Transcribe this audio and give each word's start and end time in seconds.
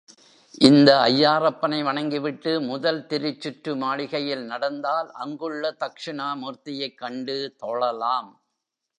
இந்த 0.61 0.99
ஐயாறப்பனை 0.99 1.83
வணங்கி 1.83 2.19
விட்டு 2.19 2.61
முதல் 2.61 3.05
திருச்சுற்று 3.09 3.75
மாளிகையில் 3.75 4.43
நடந்தால் 4.43 5.11
அங்குள்ள 5.11 5.75
தக்ஷிணாமூர்த்தியைக் 5.79 6.97
கண்டு 6.97 7.55
தொழலாம். 7.59 8.31